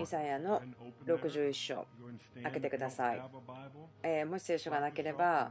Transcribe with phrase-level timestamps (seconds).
[0.00, 0.60] イザヤの
[1.06, 1.86] 61章。
[2.42, 3.22] 開けてください、
[4.02, 5.50] えー、もし聖書がなければ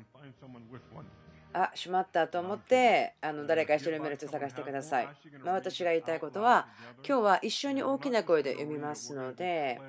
[1.54, 5.10] あしまったと思ってあの誰か一緒に読める人探してください、
[5.44, 6.68] まあ、私が言いたいことは
[7.08, 9.80] 今日は一緒に大きな声で読みますので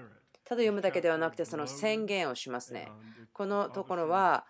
[0.44, 2.88] ただ読むだけではなくてその宣言をしますね。
[3.32, 4.44] このところは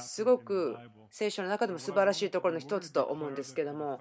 [0.00, 0.76] すごく
[1.10, 4.00] 聖書の中でも素晴らしいところの一つと思うんですけども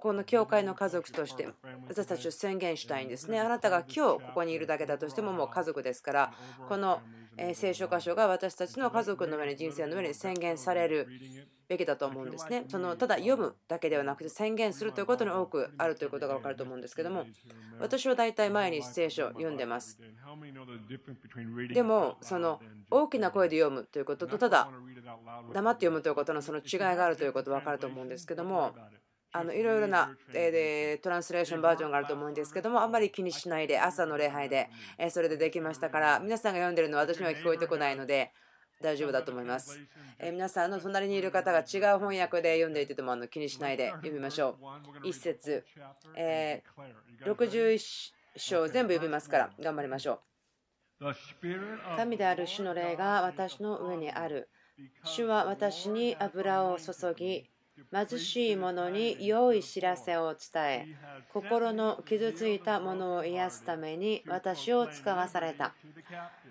[0.00, 1.48] この教会の家族として
[1.88, 6.32] 私たちを宣言したいんですねあなたが今日ここにいるだけだとしてももう家族ですから
[6.68, 7.00] この
[7.54, 11.06] 聖書箇所が私たちの家族の上に人生の上に宣言される
[11.68, 12.64] べきだと思うんですね。
[12.68, 17.26] そのただ読むだけではなくて宣言するということに多くあるということが分かると思うんですけども
[17.78, 20.00] 私は大体前に聖書を読んでます。
[21.72, 24.68] でもその大きな声で読むということとただ
[25.52, 28.74] 黙って読むということのその違いがあるということが分かると思うんですけども
[29.32, 38.32] あのいろいろな、えトランスレーションバージョンがあると思うんですけどもあんまり気にしないで朝の礼拝で、えそれでできましたから皆さんが読んでるのは私には聞こえてこないので
[38.80, 39.78] 大丈夫だと思います。
[40.18, 44.56] え皆さんの隣にいる方が違う翻訳で読んでいてもあの気にしないで読みましょ
[45.04, 45.08] う。
[45.08, 45.64] 一節、
[46.16, 50.20] えー、61章全部読みますから頑張りましょ
[51.00, 51.04] う。
[51.96, 54.48] 神である主の霊が私の上にある。
[55.04, 57.50] 主は私に油を注ぎ、
[57.92, 60.86] 貧しい者に良い知らせを伝え、
[61.32, 65.74] 心の傷ついた者を癒すために私を使わされた。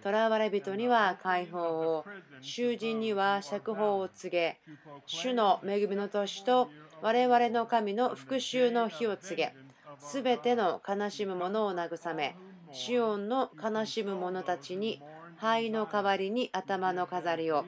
[0.03, 2.05] 囚われ人には解放を、
[2.41, 4.59] 囚人には釈放を告げ、
[5.05, 6.69] 主の恵みの年と
[7.01, 9.53] 我々の神の復讐の日を告げ、
[9.99, 12.35] すべての悲しむ者を慰め、
[12.71, 15.01] シオンの悲しむ者たちに
[15.37, 17.65] 灰の代わりに頭の飾りを、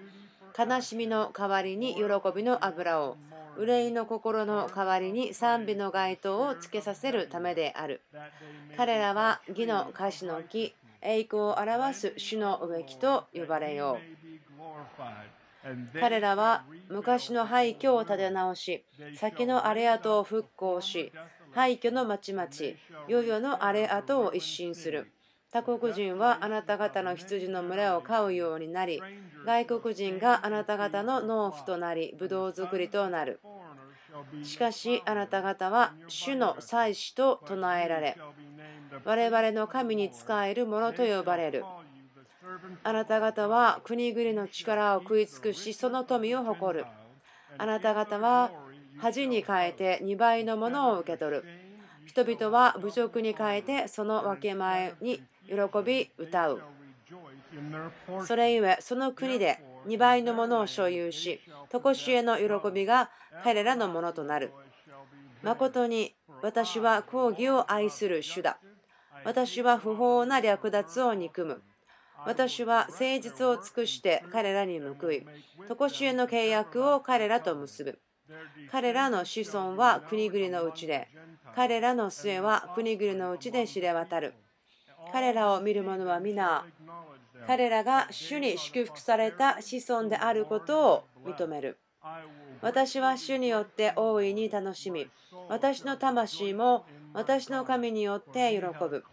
[0.57, 2.03] 悲しみの代わりに喜
[2.35, 3.17] びの油を、
[3.59, 8.01] 憂いの心の代わりに賛美の街灯をつけさせるためである。
[8.77, 13.97] 彼らは義の歌詞の木、栄光を表す主の植木と呼ばれよ
[15.93, 15.99] う。
[15.99, 18.85] 彼らは昔の廃墟を建て直し、
[19.15, 21.11] 先の荒れ跡を復興し、
[21.51, 22.47] 廃墟の町々、
[23.09, 25.11] 世々の荒れ跡を一新する。
[25.51, 29.01] 他国人はあなた方の羊の群れを飼うようになり、
[29.45, 33.39] 外国人があなた方の農夫となり、ブドウ作りとなる。
[34.43, 38.15] しかしあなた方は主の祭司と唱えられ、
[39.03, 41.65] 我々の神に仕える者と呼ばれる。
[42.83, 46.85] あなた方は国々の力を食い尽くし、その富を誇る。
[47.57, 48.51] あなた方は
[48.99, 51.43] 恥に変えて2倍のものを受け取る。
[52.05, 56.61] 人々は侮辱に変えてその分け前に喜び歌う。
[58.25, 63.09] それゆえ、その国で2倍のものを所有し、常しえの喜びが
[63.43, 64.53] 彼らのものとなる。
[65.41, 68.59] 誠に私は抗議を愛する主だ。
[69.25, 71.61] 私は不法な略奪を憎む。
[72.25, 75.25] 私は誠実を尽くして彼らに報い、
[75.67, 77.99] 常しえの契約を彼らと結ぶ。
[78.71, 81.07] 彼らの子孫は国々のうちで、
[81.55, 84.33] 彼らの末は国々のうちで知れ渡る。
[85.11, 86.65] 彼らを見る者は皆、
[87.47, 91.77] 彼らが主に祝福された子孫であることを認める。
[92.61, 95.07] 私は主によって大いに楽しみ、
[95.47, 99.03] 私の魂も私の神によって喜ぶ。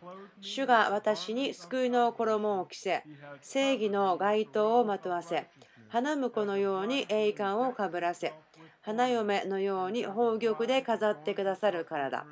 [0.41, 3.05] 主が私に救いの衣を着せ、
[3.41, 5.49] 正義の街灯をまとわせ、
[5.89, 8.35] 花婿のように栄冠をかぶらせ、
[8.83, 12.27] 花嫁のように宝玉で飾ってくださるからだ。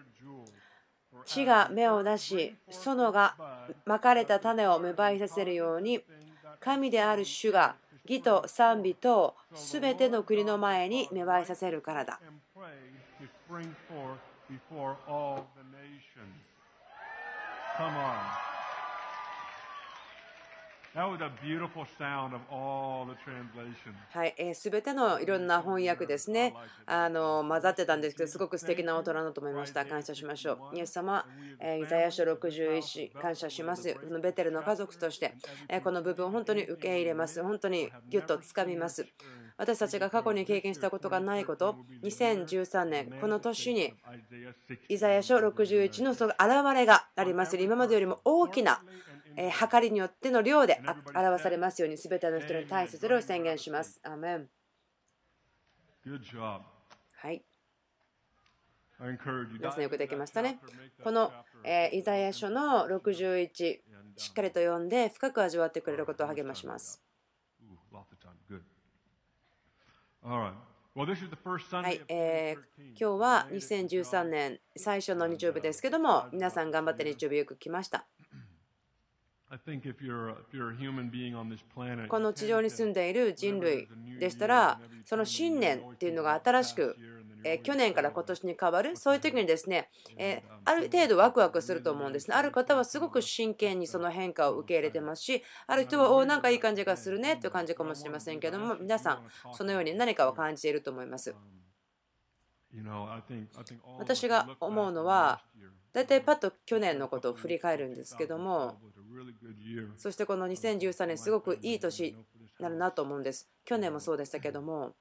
[1.25, 3.37] 地が芽を出し、園が
[3.85, 6.03] まかれた種を芽生えさせるように、
[6.61, 7.77] 神である主が
[8.07, 12.21] 義と賛美とすべての国の前に芽生えさせるからだ。
[17.77, 18.44] Come on.
[24.11, 26.55] はい、すべてのいろんな翻訳ですね、
[26.87, 29.85] あの混ざってたんですけど、すごく素敵な音だなと思いました。
[29.85, 30.77] 感謝しましょう。
[30.77, 31.27] イエス様、
[31.61, 33.93] イザヤ書61、感謝します。
[33.95, 35.35] このベテルの家族として、
[35.83, 37.43] この部分を本当に受け入れます。
[37.43, 39.05] 本当にぎゅっとつかみます。
[39.57, 43.95] 私たちが過去に経験したことがないこと、2013年、この年に
[44.89, 47.57] イザヤ書61のその現れがあります。
[47.57, 48.81] 今までよりも大きな
[49.37, 50.81] え計りによっての量で
[51.15, 54.01] 表されますように、すべての人に対してそれを宣言します。
[54.05, 54.49] アメン。
[57.17, 57.45] はい。
[59.59, 60.61] ですね、よくできましたね。
[61.03, 61.33] この、
[61.65, 63.81] えイザヤ書の61、
[64.17, 67.03] しっかりと読んで深く味わってくれることを励まします。
[71.83, 78.07] はい、えー、今日は2013年最初の日曜日ですけども、皆さん頑張って日曜日よく来ました。
[82.09, 86.97] この地上に住んでいる人類でしたら、その信念っていうのが新しく、
[87.45, 92.37] え去年から今年に変わる、そういう時にですね、えある程度ワクワクすると思うんですね。
[92.37, 99.23] ある方はすごく真剣にその変化を受け入れてますし、ある人は、おなんかいい感じがするねという感じかもしれませんけども、皆さん、
[99.53, 101.35] そのように何かを感じていると思います。
[103.99, 105.43] 私が思うのは、
[105.93, 108.79] 大体パッと去年のことを振り返るんですけども、
[109.97, 112.17] そしてこの2013年、すごくいい年に
[112.59, 113.49] なるなと思うんです。
[113.65, 114.95] 去年もそうでしたけども、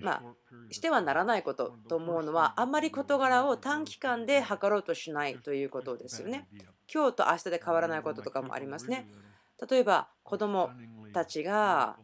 [0.00, 0.22] まあ、
[0.70, 6.48] してはならないことと思うのは、あんまり事柄を短期間で測ろうとしないということですよね。
[6.92, 9.08] 今日と明日で変わらないこととかもありますね。
[9.70, 10.70] 例えば、子供
[11.14, 11.96] たちが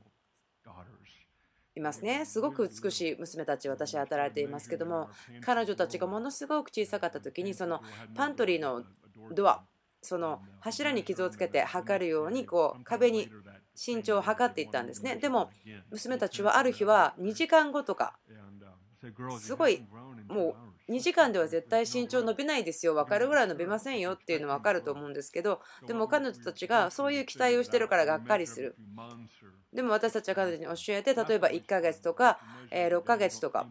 [1.75, 2.25] いますね。
[2.27, 5.11] すごく美しい娘たち、私は働いていますけども、
[5.41, 7.81] 彼女たちがものすごく小さかった時に、その
[8.15, 8.85] パントリーの
[9.33, 9.65] ドア、
[10.03, 13.31] その柱に傷をつけて測るようにこう壁に
[13.75, 15.17] 身長を測っていったんですね。
[15.17, 15.51] でも
[15.91, 18.19] 娘たちはある日は2時間後とか
[19.41, 19.87] すごい
[20.29, 20.55] もう
[20.88, 22.94] 2時間では絶対身長伸びないですよ。
[22.94, 28.76] 分かるぐらい伸びませんよっていうのは分かると思うんですけどでも彼女たちがそういう期待をしてるからがっかりする。
[29.73, 32.40] でも私たちは彼女に教えて例えば1ヶ月とか
[32.70, 33.67] 6ヶ月とか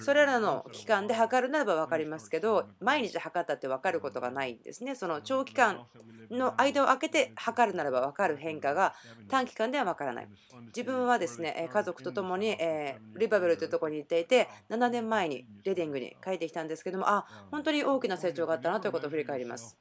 [0.00, 4.94] それらの期間で測るならば分かりますけど毎日測ったって分かることがないんですね。
[4.94, 5.86] その長期間
[6.30, 8.94] の間を空けて測るならば分かる変化が
[9.28, 10.28] 短期間では分からない。
[10.66, 12.56] 自分はですね家族と共に
[13.18, 19.76] リバベルというところに行っていて7年前にレディングに帰ってきたんですけどもあ本当に大きな成長があったなということを振り返ります。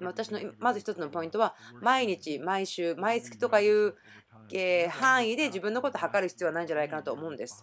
[0.00, 3.94] 私のまず一つのポイントは毎日毎週毎月とかいう
[4.90, 7.62] 範囲で自分のことを測る必要はないんじゃないかなと思うんです。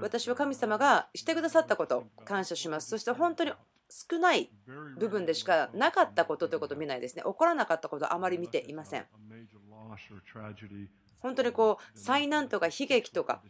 [0.00, 2.88] 私は神様がしてくださったことを感謝します。
[2.88, 3.52] そして本当に
[3.88, 4.50] 少ない
[4.98, 7.22] 部分でしかなかったことということを見ないですね。
[7.24, 9.06] 起こらなかったことをあまり見ていません。
[11.20, 13.42] 本当にこう災難とか悲劇とか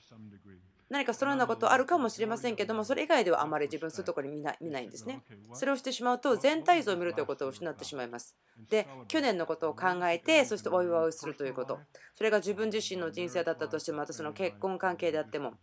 [0.90, 5.22] 何かそのようなことあるかもしれませんけども、それ以外ではあまり自分そういうところに見ない見ないんですね。
[5.54, 8.36] それをしてしまうと、全体像を見るということを失ってしまいます。
[8.68, 11.78] で、去年のことを考えて、そしてお祝いをするということ。
[12.14, 15.54] それが自分自身の人生だったとしても、またその結婚関係であっても、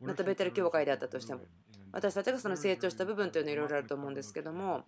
[0.00, 1.42] またベテル教会であったとしても、
[1.92, 4.84] 私たちがその成長した部分というのはいろいろあると思うんですけども、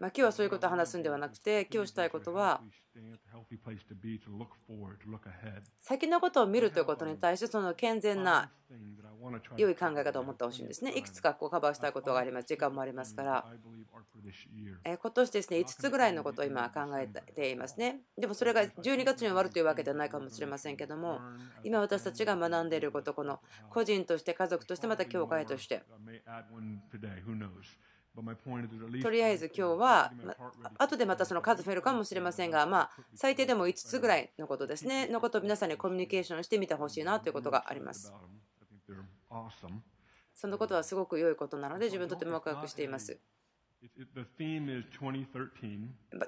[0.00, 2.62] まあ、今日はそういうことを話すんではなくて、今日したいことは、
[5.78, 8.50] 先のことを見るということに対して、その健全な
[9.58, 10.96] 良い考え方を持ってほしいんですね。
[10.96, 12.46] いくつかこうカバーしたいことがあります。
[12.46, 13.44] 時間もありますから。
[14.86, 18.00] 今年ですね、5つぐらいのことを今考えていますね。
[18.16, 21.20] でもそれが12月に終わるというわけではないかもしれませんけども、
[21.62, 25.82] 今私たちが学んでいること、この個人として、家族として、また教会として。
[29.02, 30.36] とりあえず今日は、ま、
[30.78, 38.12] 後でまたその数増えるかもしれませんが、まあ、最低でも5つぐらいのことですね、のことを皆さんにコミュニケーションしてみてほしいなということがあります。
[40.34, 43.18] そのことはすごく良いことなので、自分とてもワクワクしています。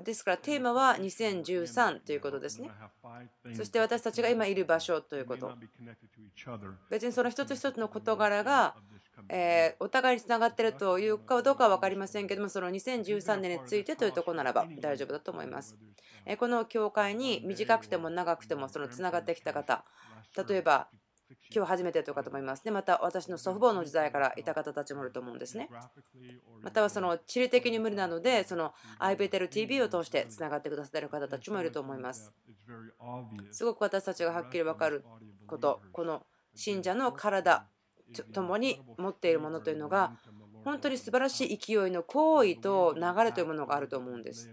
[0.03, 2.71] ですからテーマは2013ということですね。
[3.55, 5.53] そして私たちが今いる場所ということ。
[6.91, 8.75] 別にその一つ一つの事柄が
[9.29, 15.77] えお互いにつながっているというかどうかは分かりませんけどもその2013年についてというところならば大丈夫だと思います。
[16.25, 19.85] えこの教会に短くても長くてもそのつながってきた方
[20.49, 20.89] 例えば
[21.55, 22.71] 今日初めてという方もいますね。
[22.71, 25.69] また私の祖父母の時代からいた方たちもいると思うんですね。
[26.63, 32.33] またはその地理的に無理なので、その iBetelTV を通してつながってくださっている方たちもいると思います。
[33.51, 35.05] すごく私たちがはっきり分かる
[35.47, 37.67] こと、この信者の体
[38.33, 40.17] ともに持っているものというのが、
[40.65, 44.51] 本当に素晴らしい勢いの行為と流れというものがあると思うんです。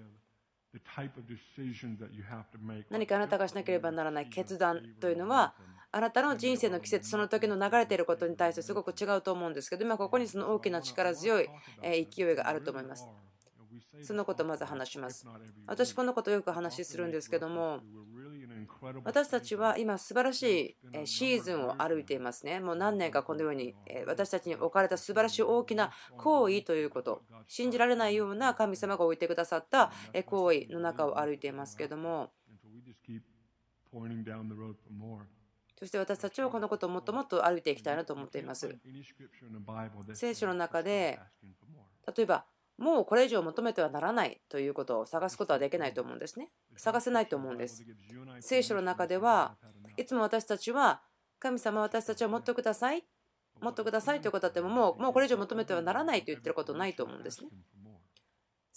[2.89, 5.55] 何かあなたがしなければならない決断というのは
[5.91, 11.49] あなたの人生の季節その時の流れていることに対してすごく違うと思うんですけど今ここにその大きな力強い
[11.81, 13.07] 勢いがあると思います。
[14.01, 15.25] そのことをまず話します。
[15.67, 17.81] 私このことをよく話するんですけども
[19.03, 22.59] 私たちは今素晴らしいシーズンを歩いていますね。
[22.59, 29.91] もう何年かこのように私たちに置かれた素晴らしい大きな行為ということ、信じられないような神様が置いてくださった
[30.25, 32.31] 行為の中を歩いていますけども、
[35.79, 38.77] そして私たちはこのことをもっともっと歩いていきたいなと思っています。
[40.13, 41.19] 聖書の中で
[42.15, 42.45] 例えば
[42.77, 46.51] もうこれ以上求めてはならないということを探すことはできないと思うんですね。
[46.75, 47.85] 探せないと思うんです。
[48.41, 49.57] 聖書の中では
[49.97, 51.01] いつも私たちは
[51.39, 53.05] 神様私たちはもっとください
[53.61, 57.49] もっとくださいということだってももうもうこれ以上求めてはならないと言ってることないと思うんですね。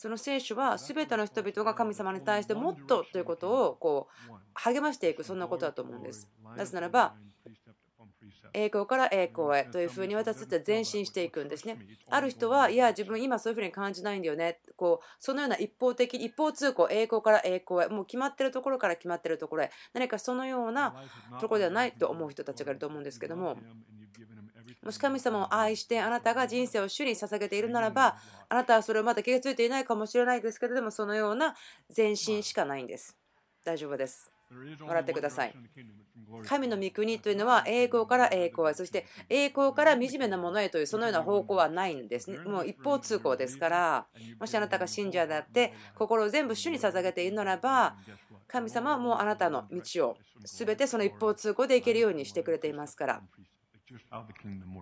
[0.03, 6.29] その聖書は全ての人々が神様に対してもっとということをこう励ましていくそんなことだと思うんです。
[6.57, 7.15] なぜならば
[8.53, 11.79] 栄光から栄光へというふうに私たちは前進していくんですね。
[12.11, 14.59] ある人は、いや、自分今そういうふうに感じないんだよね。
[14.77, 20.97] こうそのような一方的、一方通行、栄光から栄光へ、もう決まってるところから決まってるところへ、何かそのような
[21.41, 23.57] ところではないと思う人たちがいると思うんですけども、
[24.83, 28.17] もし神様を愛してあなたが人生を主に捧げているならば、
[28.49, 31.55] あなたはそれをまだ気が付いていないかもしれないですけれども、そのような
[31.95, 33.17] 前進しかないんです。
[33.65, 34.33] 大丈夫です。
[34.81, 35.55] 笑ってください。
[36.47, 42.39] 神の御国というのは栄光から栄光へ、そして栄光から惨めなものへというそのような方向はないんですね。
[42.39, 44.07] もう一方通行ですから、
[44.39, 47.97] もしあなたが信者であって、心を全部主に捧げているならば、
[48.47, 53.23] 神様はもうあなたの道を全てその一方通行で行けるようにしてくれていますから。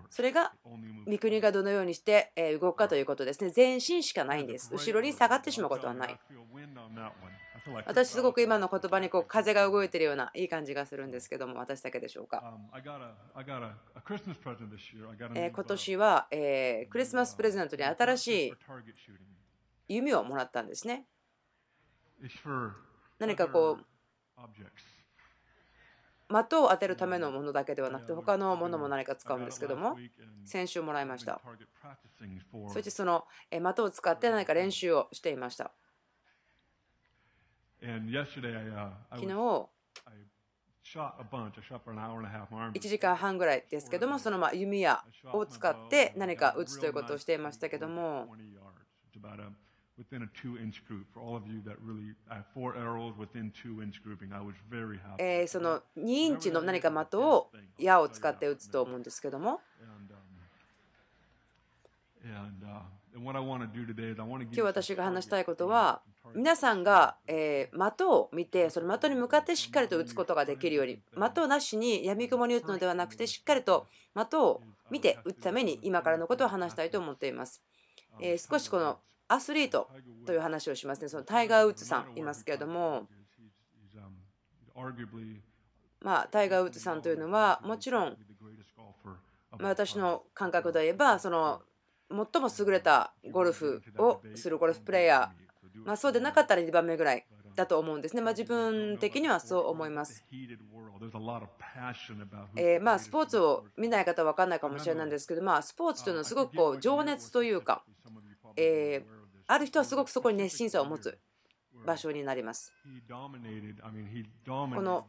[0.09, 0.53] それが
[1.07, 3.51] 御国がどのようにして動くかということですね。
[3.55, 4.71] 前進しかないんです。
[4.71, 6.19] 後ろに下がってしまうことはない。
[7.85, 12.57] 私すごく今の言葉にこう風が動いてるようないい感じがするんですけども私だけでしょうか、
[15.35, 18.53] え今年は、えクリスマスプレゼントに新しい
[19.87, 21.05] 弓をもらったんですね。
[23.19, 23.85] 何かこう
[26.31, 29.97] 的を当てるためのものだけではなくて他のものも何か使うんですけども
[30.45, 31.41] 先週もらいました。
[32.73, 35.71] そしてその的を使って何か練習をしていました。
[39.11, 39.69] 昨日
[42.73, 48.27] 1時間半ぐらいですけども、そのま弓矢を使って何か撃つということをしていましたけども、
[55.19, 59.61] えその2インチの何か的を矢を使って撃つと思うんですけども、
[64.45, 66.01] 今日私が話したいことは
[66.33, 67.69] 皆さんが的
[68.07, 77.61] を見てその的に向かってしっかりと打つことができるように的なしに闇雲に打つのではなくてしっかりと的を見て打つために今からのことを話したいと思っています。
[78.19, 78.99] え少しこの
[79.31, 79.89] アスリート
[80.25, 81.07] という話をしますね。
[81.07, 83.07] そのタイガー・ウッズさんいますけれども、
[86.01, 88.17] まあ、タイガー・ウッズさんというのはもちろん
[89.57, 91.61] ま私の感覚で言えばその
[92.09, 98.21] 最も優れたゴルフをするゴルフプレーヤー、まあ、そうでなかったら2番目ぐらいだと思うんですね。
[98.21, 100.25] まあ、自分的にはそう思います。
[102.55, 107.83] えー、まあスポーツを見ない方は分かんないかもしれないんですけど、まあ、スポーツというのはすごくこう情熱というか、
[108.55, 111.17] えー、ある人はすごくそこに熱心さを持つ
[111.85, 112.73] 場所になります。
[114.75, 115.07] この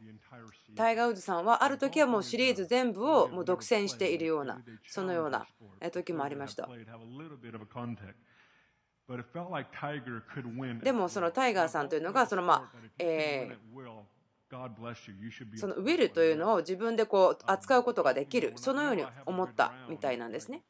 [0.75, 5.45] タイガー・ウッズさんはある時はもうシリーズ全部をもう独占しているようなそのような
[5.91, 6.67] 時もありました。
[10.83, 13.57] でもそのタイガーさんというのがそのまあえ
[15.57, 20.63] そのウィルというのを自分でこう扱うことができるそのように思ったみたいなんですね。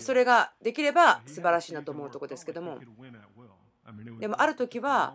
[0.00, 2.78] それができれば素晴らしいなと思うところですけども。
[4.18, 5.14] でもある時は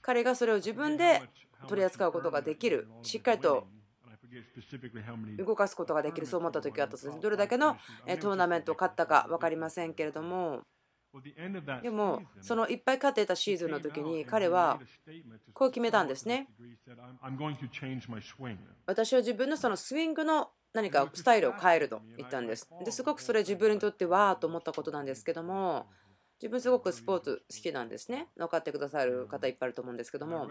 [0.00, 1.22] 彼がそれを自分で
[1.68, 2.88] 取り扱うことができる。
[3.02, 3.66] しっかりと
[5.36, 6.26] 動かすことができる。
[6.26, 7.76] そう思った時があったそうですどれだけの
[8.20, 10.62] トーナメントを勝ったか分かりませんけれども。
[11.82, 14.80] でもそのいっぱい勝っていたシーズンの時に彼は
[15.52, 16.48] こう決めたんですね。
[18.86, 22.68] 私は自分のそのスイングの何かスタイルを変えると言ったんです。
[22.84, 25.86] ですごくそれ自分にとってわーと思ったことなんですけども
[26.40, 28.26] 自分すごくスポーツ好きなんですね。
[28.36, 30.48] 分かってくださる方いっぱいいると思うんですけども。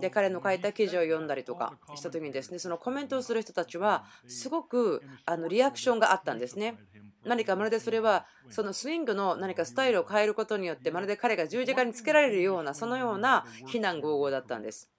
[0.00, 6.76] で彼の書いた記事を読んだりとかした時にですねそのコメントをする人たちはすごくあのリアクションがあったんですね。
[7.24, 14.90] 何かまるでそれはそのスイングの何かスタイルを変えることによってまるで彼が十字架につけられるようなそのような非難合々だったんです。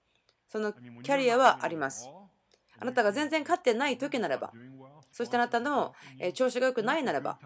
[0.48, 2.08] そのキャリアはあります
[2.82, 4.52] あなたが全然勝ってない時ならば
[5.12, 5.94] そしてあなたの
[6.34, 7.38] 調子が良くないならば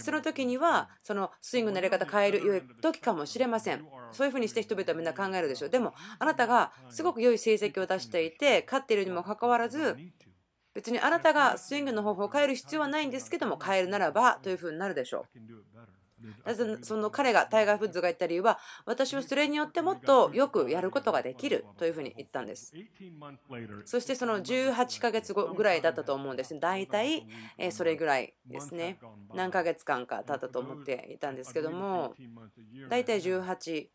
[0.00, 3.84] その時にはそのスイングのやり方変える良い時かもしれません。
[4.12, 5.70] そういうふうにして人々はみんな考えるでしょう。
[5.70, 9.96] でもあなたがすごく良い成績を出していて勝っているにもかかわらず
[10.74, 15.38] 別にあなたがスイングの方法を変える必要はないんですけども変えるならばというふうになるでしょう。
[16.82, 22.72] その彼がタイガー・フッズが言った理由は私はそれによってもっとよくやることができるというふうに言ったんです。
[23.84, 27.26] そしてその18ヶ月後ぐらいだったと思うんです大体
[27.70, 28.98] それぐらいですね。
[29.34, 32.14] 何ヶ月間か経ったと思っていたんですけども
[32.88, 33.88] 大体18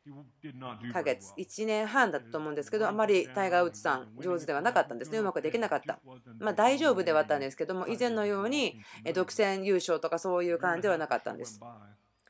[0.93, 5.19] ヶ月1年半だったと思うんですけどあまりタイガー・ウッズさん上手ではなかったんですね。
[5.19, 5.99] うまくできなかった。
[6.39, 8.79] まあ大丈夫ではあったんですけども以前のように
[9.13, 11.59] 独占優勝とかそういう感じではなかったんです。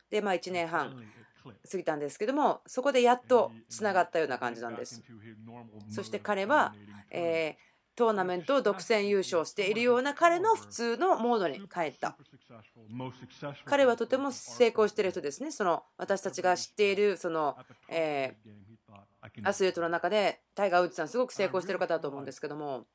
[0.09, 1.03] で、まあ、1年半
[1.69, 5.01] 過ぎたんですけども、そこでやっとつながったような感じなんです。
[5.89, 6.73] そして彼は、
[7.11, 7.57] え
[7.95, 12.17] トーナメントを独占優勝しているような彼の普通のモードに帰った。
[13.65, 15.51] 彼はとても成功している人ですね。
[15.51, 17.57] その私たちが知っているその、
[17.89, 18.37] え
[19.43, 22.85] アスリートの中でタイガー・ウッズさんすごく成功している方だと思うんですけども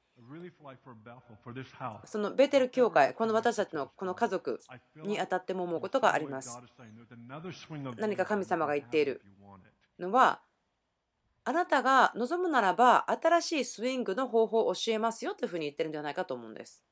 [2.04, 4.60] そのベテル教会、この私たちのこの家族
[5.04, 6.58] にあたっても思うことがあります。
[7.96, 9.22] 何か神様が言っている
[9.98, 10.40] のは、
[11.44, 16.82] あなたが望むならば新しいスイングの方法を教えますよというふうに言ってるんではないかと思うんです。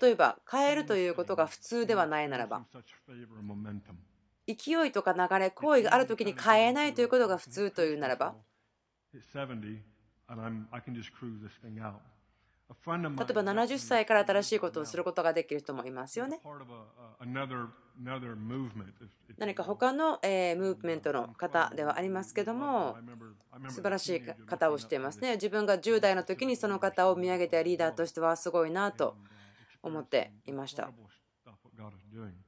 [0.00, 2.64] 例えば変えるということが普通ではないならば
[4.46, 8.34] 勢いとか流れ行為がある時に変えないということが普通というならば
[13.18, 16.40] 例えば70歳から新しいことをすることができる人もいますよね。
[19.36, 22.96] 何か他のムーブメントの方ではありますけども
[23.68, 25.32] 素晴らしい方をしていますね。
[25.34, 29.16] 自分が10代の時にその方を見上げたリーダーとしてはすごいなと
[29.82, 30.90] 思っていました。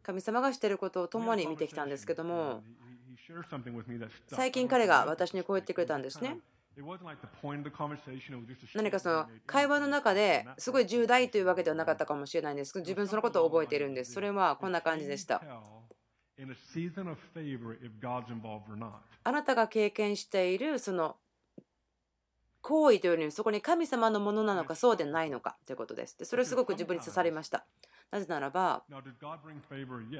[0.02, 2.62] 神様がしていることを共に見てきたんですけども
[4.28, 6.38] 最近彼が私にこう言ってくれたんですね。
[8.74, 14.12] 何かその会話の中ですごい重大というわけではなかったかもしれないんですけど自分そのことを覚えているんです。
[14.12, 15.40] それはこんな感じでした。
[19.22, 21.16] あなたが経験しているその
[22.60, 26.18] 行為というよりそこに神様のものなのかそうでないのかということです。
[26.18, 27.66] でそれすごく自分に刺さりました。
[28.14, 28.84] なぜならば、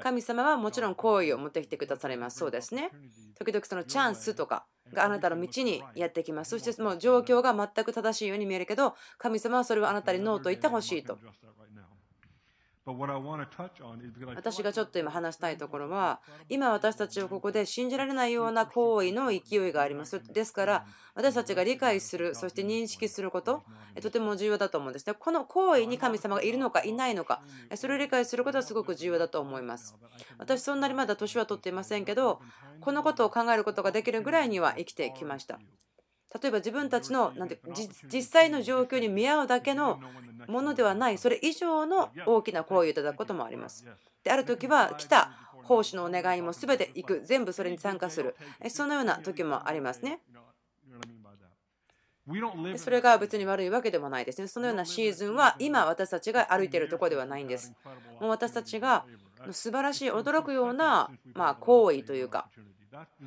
[0.03, 2.39] 神様はもちろん好意を持ってきてくださいます。
[2.39, 2.91] そうですね。
[3.39, 6.49] 時々そのチャンスとかがあなたの道にやってきます。
[6.49, 11.17] そしてその状況が全く正しいように見えるけど、神様はそれをあなたにノーと言ってほしいと。
[14.35, 20.21] 私がちょっと今話したいところは今私たちはここで信じられないような行為の勢いがあります。
[20.31, 23.63] ですから私たちが理解するそして認識すること
[24.01, 25.15] とても重要だと思うんですね。
[25.17, 27.41] この行為に神様がいるのかいないのか
[27.75, 29.95] それを理解することはすごく重要だと思います。
[30.37, 32.39] 私そんなにまだ年は取っていませんけど
[32.81, 35.59] このことを考えることができるぐらいには生きてきました
[36.41, 37.59] 例えば自分たちのなんて
[38.09, 39.99] 実際の状況に見合うだけの
[40.47, 43.85] ものではないそれ以上の大きな行為をいただくこともあります。
[44.23, 45.31] である時は来た
[45.63, 48.35] 奉仕のお願いも全て行く全部それに参加する
[48.69, 50.19] そのような時もありますね。
[52.79, 54.47] それが別に悪いわけでもないですね。
[54.47, 57.71] そのようなシーズンは今私たちが歩いているところではないんです。
[58.19, 59.05] もう私たちが
[59.51, 62.49] 素晴らしい驚くようなま行為というか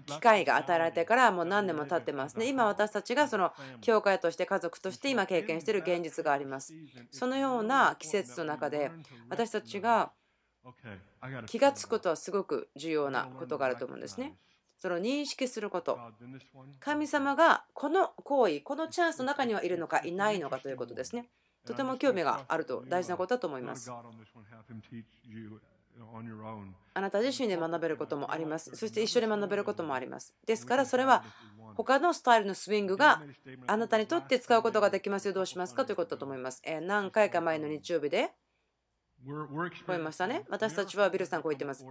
[0.06, 2.48] 機会が与えられてからもう何年も経ってますね。
[2.48, 6.74] 今私たちがその教会として家族として今経験している現実があります。
[7.10, 8.90] そのような季節の中で
[9.28, 10.12] 私たちが
[11.46, 14.36] 気がつくことはすごく重要なことがあると思うんですね。
[14.78, 15.98] その認識すること。
[16.78, 21.28] 神様がこの行為、このチャンスの中にはいるのかいないのかということですね。
[21.66, 23.90] とても興味があると大事なことだと思います。
[26.94, 28.74] あなた自身で学べることもあります。
[28.74, 30.34] そして一緒に学べることもあります。
[30.46, 31.24] ですからそれは
[31.76, 33.22] 他のスタイルのスイングが
[33.66, 35.34] あなたにとって使うことができますよ。
[35.34, 35.84] どうしますか？
[35.84, 36.62] ということだと思います。
[36.82, 38.30] 何回か前の日曜日で
[39.86, 40.44] 超えましたね。
[40.48, 41.84] 私たちはビルさんこう言ってます。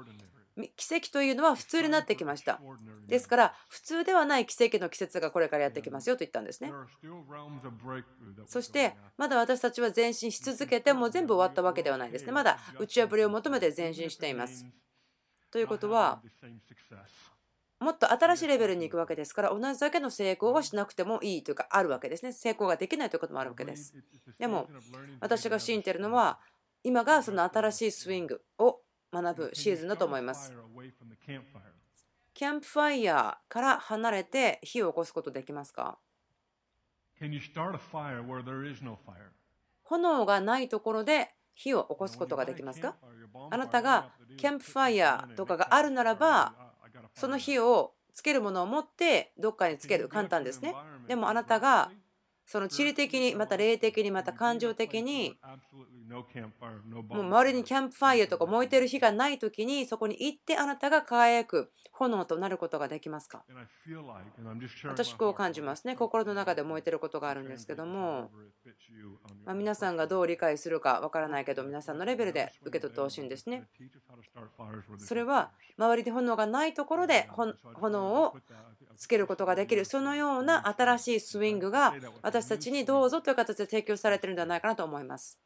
[0.76, 2.60] 奇跡というのは普通になってきました。
[3.08, 6.72] ですから、普通ではない奇跡の季節がこれからやってきますよと言ったんですね。
[8.48, 12.32] そして、まだ私たちは前進し続けて、もう全部終わったわけではないですね。
[12.32, 14.66] まだ打ち破りを求めて前進しています。
[15.52, 16.22] ということは、
[17.80, 22.32] もっと新しいレベルに行くわけですから、同じだけの成功をしなくてもいいというか、あるわけですね。
[22.32, 23.94] 成功ができないということもあるわけです。
[24.40, 24.68] でも、
[25.20, 26.40] 私が信じているのは、
[26.84, 28.80] 今がその新しいスイングを
[29.12, 30.54] 学ぶシーズンだと思います。
[32.34, 35.98] キャンプファイヤーから離れて火を起こすことできますか？
[39.84, 42.96] 炎がないところで火を起こすことができますか？
[43.50, 46.54] あなたがキャンプファイヤーとかがあるならば
[47.16, 50.08] その火をつけるものを持ってどっかにつける。
[50.08, 50.76] 簡単ですね。
[51.08, 51.92] でもあなたが
[52.48, 55.38] その地理的にまた霊的にまた感情的に
[57.10, 63.44] もう周りにキャンプファイアとか燃えてる火がない時にそこに行ってあなたが輝く炎となることができますか？
[64.86, 65.96] 私こう感じますね。
[65.96, 68.30] 心の中で燃えてることがあるんですけども、
[69.46, 73.68] まあ、皆さんがどう理解するかわからないけど皆さんのレベルで受け取ってほしいんですね。
[75.00, 77.28] それは周りに炎がないところで
[77.74, 78.38] 炎を
[78.98, 85.40] つけることができるそのような新しいスイングが私たちにどうぞという形で提供されているんではないかなと思います。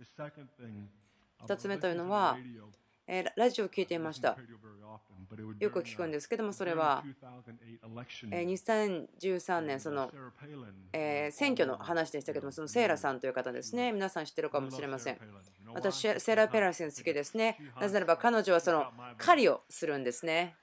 [1.47, 2.37] 2つ目というのは
[3.35, 4.37] ラジオを聞いていました。
[5.59, 7.03] よく聞くんですけどもそれは
[8.21, 10.11] 2013年その
[11.31, 13.91] 選挙の話でしたけどもそのセーラさんという方ですね。
[13.91, 15.17] 皆さん知ってるかもしれません。
[15.73, 17.57] 私セーラ・ペラさん好きですね。
[17.79, 18.85] なぜならば彼女はその
[19.17, 20.55] 狩りをするんですね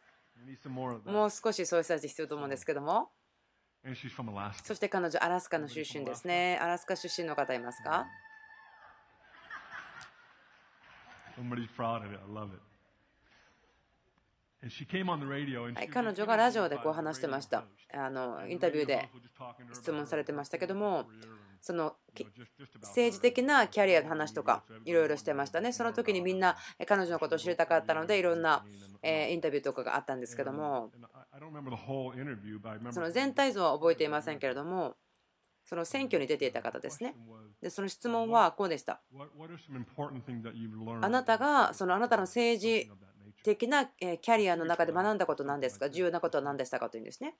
[1.12, 3.10] もう少しそういう人たち必要と思うんですけども。
[4.64, 6.58] そして彼女アラスカの出身ですね。
[6.60, 8.06] アラスカ出身の方いますか？
[15.74, 17.64] はい、彼女がラジオでこう話してました。
[17.94, 19.08] あのインタビューで
[19.72, 21.06] 質問されてましたけども
[21.60, 21.96] その
[22.82, 25.72] 政治的なキャリアの話とかいろいろしてましたね。
[25.72, 28.64] その時にみんな彼女のことを知りたかったのでいろんな
[29.02, 30.90] インタビューとかがあったんですけども。
[32.92, 34.96] その全体像は覚えていませんけれども
[35.64, 37.14] その選挙に出ていた方ですね。
[37.60, 39.02] でその質問はこうでした。
[41.00, 42.90] あなたがそのあなたの政治
[43.44, 45.90] 的なキャリアの中で学んだことなんですか？
[45.90, 46.90] 重要なことは何でしたか？
[46.90, 47.36] というんですね。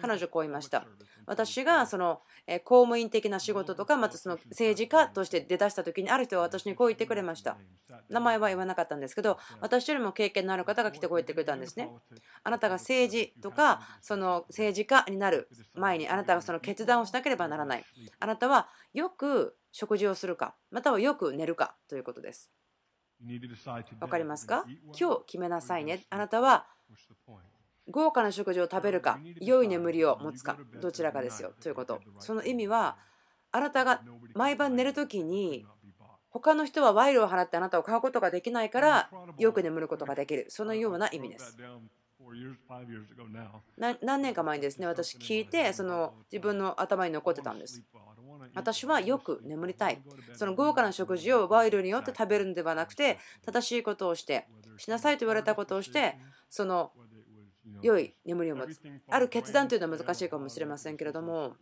[0.00, 0.86] 彼女こう言いました。
[1.26, 2.20] 私がその
[2.64, 7.56] 公務員的な仕事とか、またその政治家として出だした時にある人は私にこう言ってくれました。
[8.08, 11.90] 名前は言わなかったんですけど、私よりも経験のある方が来てこう言ってくれたんですね。
[12.42, 17.84] あなたが政治とか、その政治家になる前にあなたがその決断をしなければならない。
[18.20, 22.50] あなたはよく食事をするか、またはよく寝るかということです。
[24.00, 24.64] 分かりますか？
[24.98, 26.04] 今日決めなさいね。
[26.10, 26.66] あなたは
[27.90, 32.00] 豪華な食事を食べるか、良い眠りを持つか、どちらかですよということ。
[32.18, 32.96] その意味は、
[33.52, 34.02] あなたが
[34.34, 35.66] 毎晩寝るときに、
[36.30, 40.46] 他の人は賄賂を払ってあなたを買うことができないから、よく眠ることができる。
[40.50, 41.56] そのような意味です。
[44.00, 47.82] 何年か前にですね、私聞いて、その自分の頭に残ってたんです。
[48.54, 50.02] 私はよく眠りたい。
[50.34, 56.18] その豪華な食事をワイルによって食べるのではなくて、正しいことをして、しなさいと言われたことをして、
[56.48, 56.92] その
[57.82, 58.80] 良い眠りを持つ。
[59.08, 61.56] ある決断というのは難しいかもしれませんけれども、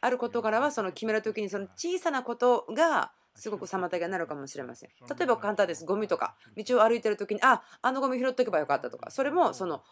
[0.00, 4.90] ある事柄はその決めるときにその小さなことがすごく妨げになるかもしれません。
[5.16, 5.84] 例えば簡単です。
[5.84, 9.82] ゴミとか、道を歩いてるときに、あ、あのゴミ拾っておけばよかったとか、それもその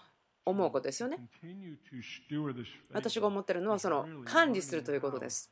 [0.47, 1.19] 思うことですよね。
[2.93, 5.51] 私が思ってるのはその管理するということです。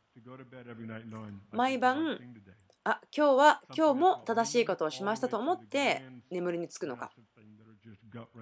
[1.52, 2.18] 毎晩、
[2.84, 7.10] あ今日は今日も正しいことをしましたと思って眠りにつくのか。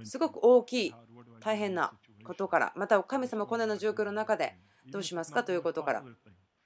[0.04, 0.94] すごく大きい
[1.40, 4.58] 大変なことから、また神様このような状況の中で
[4.90, 6.04] どうしますかということから。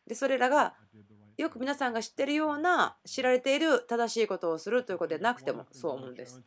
[0.06, 0.74] でそれらが
[1.36, 6.40] よく皆さんが知っているような知られている正しいことをするということでなくてもそう思うんです。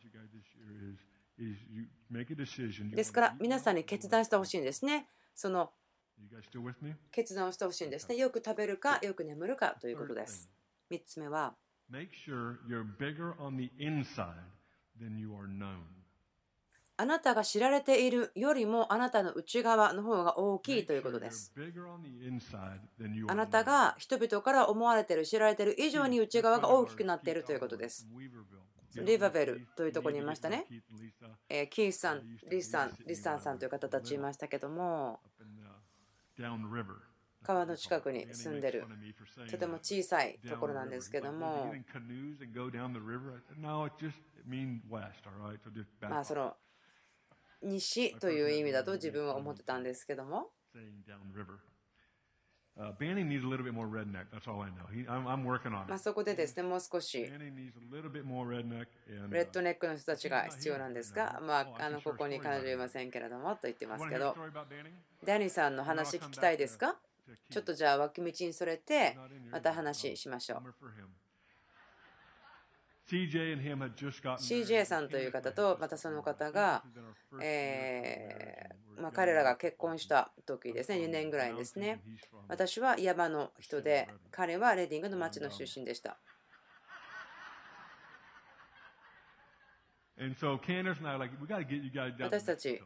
[2.96, 5.08] ですから皆さんに決断してほしいんですね。
[5.34, 5.72] その
[7.10, 8.16] 決断をしてほしいんですね。
[8.16, 10.50] よく食べるか、よく眠るかということです。
[10.90, 11.54] 3つ目は、
[16.96, 21.50] あなたが知られているよりもあなたの内側の方が大きいということです。
[23.28, 28.06] あなたが人々から思われている、知られている以上に内側が大きくなっているということです。
[28.96, 30.66] リバベルというところにいましたね。
[31.48, 35.20] えキースさん、リスさん、リスさんさんという方たちいましたけども、
[37.42, 38.84] 川の近くに住んでる
[39.50, 41.72] とても小さいところなんですけども、
[46.10, 46.54] まあその
[47.62, 50.50] 西という意味だと自分は思ってたんですけども、
[55.88, 57.18] まあそこでですね、もう少し。
[59.30, 64.34] レッドネックの人たちが必要なんですが、まあ、あのここに彼女いませんけれどもと言ってますけど、
[65.24, 66.96] ダニーさんの話聞きたいですか？
[67.50, 69.16] ちょっとじゃあ脇道にそれて、
[69.50, 70.74] また話しましょう。
[74.38, 76.84] CJ さんという方とまたその方が、
[77.42, 80.98] えー、まあ、彼らが結婚した時ですね。
[80.98, 82.02] 2年ぐらいですね。
[82.48, 86.18] 私は山の人で彼はレディングの町の出身でした。
[92.24, 92.78] 私たち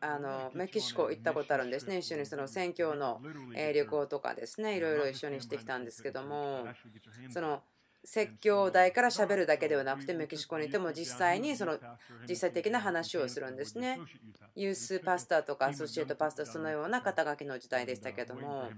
[0.00, 3.20] あのメキシコ行ったことあるんですね、一緒にその選挙の
[3.54, 6.64] 旅行とかですね、いろいろ一緒にしてきたんですけども、
[7.28, 7.62] その
[8.02, 11.78] 説教台からしゃべるだけではなくて、メキシコにいても実際にその
[12.28, 13.98] 実際的な話をするんですね。
[14.54, 18.70] ユースパスターとかアソシエイトパスター、そのような肩書きの時代でしたけども、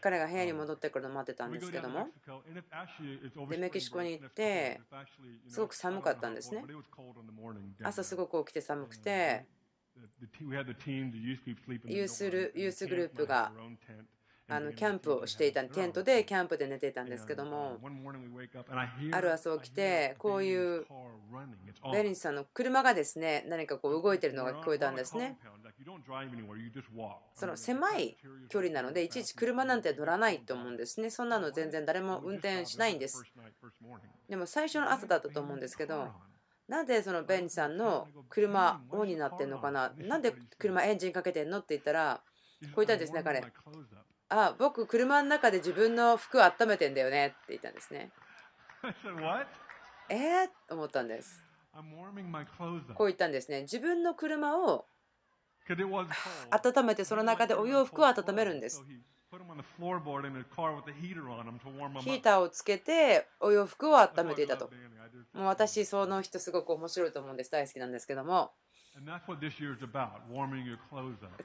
[0.00, 2.08] 彼が部屋に戻ってくるのを待ってたんですけども、
[3.48, 4.80] でメキシコに行って、
[5.48, 6.64] すごく寒かったんですね。
[7.82, 9.46] 朝すごく起きて寒くて、
[11.84, 13.52] ユースグループが
[14.48, 17.78] あのキャンプをしていたテントでキャンプで寝ていたんですけども。
[19.12, 20.86] ある朝起きてこういう
[21.92, 25.36] ベリンさんの車がですね何かこう動いてるのが聞こえたんですね。
[27.34, 28.16] その狭い
[28.48, 31.10] 距離なのでいちいち車なんて乗らないと思うんですね。
[31.10, 33.24] そんなの全然誰も運転しないんです。
[34.28, 36.08] でも最初の朝だったと思うんですけど
[36.68, 39.92] なんでそのベンさんの車オンになってんのかな？
[39.98, 42.20] なんで車エンジンかけてんのって言ったら
[42.74, 43.44] こう言ったんですね彼
[44.28, 48.10] あ僕車の中で自分の服を温めてんだよねって言ったんですね。
[50.08, 51.42] えー、思ったんです。
[52.94, 53.62] こう言ったんですね。
[53.62, 54.86] 自分の車を
[56.50, 58.82] 温めてその中でお洋服を温めるんです。
[62.00, 64.70] ヒーターをつけてお洋服を温めていたと。
[65.32, 67.50] もう私その人すごく面白いと思うんです。
[67.50, 68.52] 大好きなんですけども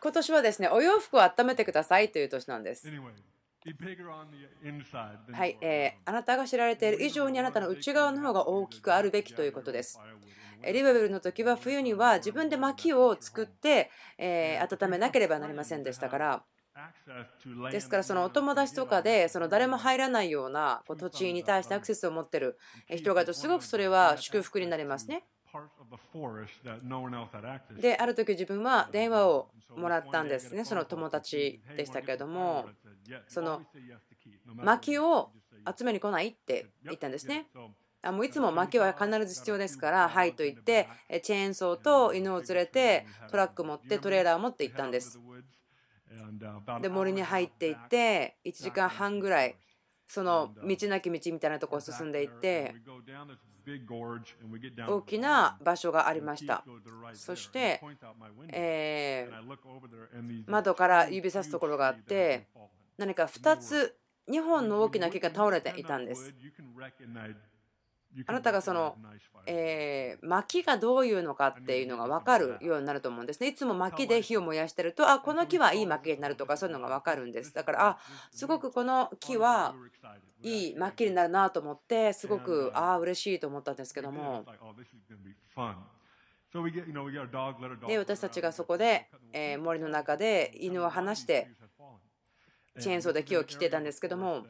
[0.01, 2.87] 今年はですね、お洋服を温めてくださいという年なんです。
[5.33, 9.99] はい、えー、あなたが知られている以上にあなたの内側の方が大きくあるべきということです。
[10.63, 16.43] リバベルの時は冬には自分で薪を作って、えー、温めなければなりませんでしたから。
[17.69, 22.57] ですからそのお友達とかでその誰も入らないような土地に対してアクセスを持っている
[22.89, 25.25] 人がいるとすごくそれは祝福になりますね。
[27.81, 30.65] である時自分は電話をもらったんですね。
[30.65, 32.69] その友達でしたけれども
[33.27, 33.61] その
[34.55, 35.31] 薪を
[35.77, 37.47] 集めに来ないって言ったんですね。
[38.03, 40.87] あもういつも薪は必ず必要ですからはいと言って
[41.21, 45.19] チェーンソーと犬を連れてトラック持ってトレーラーを持って行ったんです。
[46.81, 49.55] で森に入っていって1時間半ぐらい
[50.07, 52.75] その道なき道みたいなところを進んでいって
[54.87, 56.63] 大きな場所がありました。
[57.13, 57.81] そして、
[58.51, 59.29] え
[60.47, 62.47] 窓から指さすところがあって
[62.97, 63.95] 何か2つ
[64.29, 66.33] 2本の大きな木が倒れていたんです
[68.27, 68.97] あなたがその、
[69.45, 73.47] えー、薪がどういうのかっていうのが分かるようになると思うんですね。
[73.47, 77.53] いつも薪で火を燃やしてると、あ、この木はいい薪になるとかそういうのが分かるんです。
[77.53, 77.97] だから、あ、
[78.31, 79.75] すごくこの木は
[80.43, 84.45] いい薪になるなと思って、すごく、ああ、嬉しいと思ったんですけども。
[87.87, 91.49] で、私たちがそこで、え森の中で犬を離して、
[92.79, 94.45] チェーンソーで木を切ってたんですけども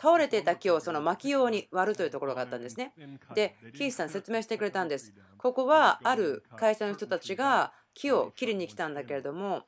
[0.00, 2.92] 倒れていた木をその巻き用に割るというところがあったんですね。
[3.34, 5.12] でキースさん説明してくれたんです。
[5.38, 9.64] ここはある会社の人たちが木を切りに来たんだけれども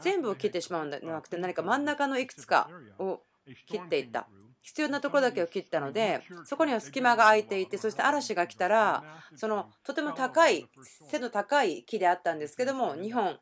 [0.00, 2.68] 全部を切ってしまうんじゃなくて何か真ん中のいくつか
[2.98, 3.22] を
[3.66, 4.28] 切っていった。
[4.60, 9.02] 必要なところだけを切ったのでそこには隙間が空いていてそして嵐が来たら
[9.34, 10.68] そのとても高い
[11.08, 13.38] 背の高い木であったんですけども2本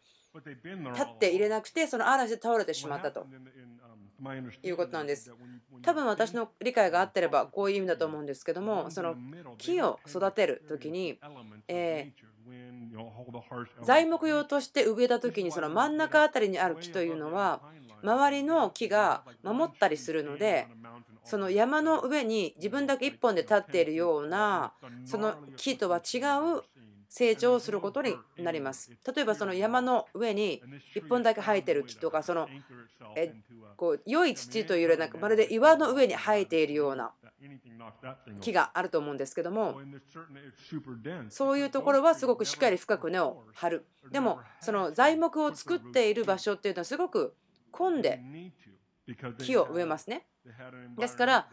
[0.93, 3.27] 立って入れなくてその嵐で倒れてしまったと
[4.63, 5.33] いうことなんです。
[5.83, 9.15] 多分私の理解が合ってればこういう意味だと思うんですけどもその
[9.59, 11.19] 木を育てる時に、
[11.69, 12.13] え
[13.83, 17.61] 材木用として植えた時にその真ん中辺りにある木というのは
[18.03, 20.67] 周りの木が守ったりするので
[21.25, 24.73] その山の上に自分だけ一本で立っているような
[25.05, 26.63] その木とは違う
[27.09, 28.91] 成長することになります。
[29.15, 30.63] 例えばその山の上に
[30.95, 32.49] 1本だけ生えてる木とかその
[33.17, 33.35] え
[33.77, 37.13] こう良い土というよりなくまるで岩の上に生えているような
[38.41, 39.81] 木があると思うんですけども
[41.31, 43.87] そういうところはすごくしっかり深く根を張る。
[44.11, 47.35] でもその材木を作っている場所っていうのはすごく
[47.71, 48.23] 混んで
[49.39, 50.27] 木を植えますね。
[50.99, 51.49] ですから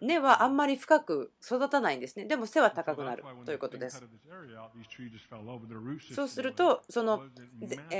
[0.00, 2.24] 根はあんまり深く育たないんですね。
[2.26, 4.02] でも背は高くなるということです。
[6.14, 7.22] そうすると、その